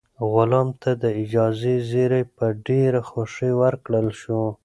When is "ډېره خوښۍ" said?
2.67-3.51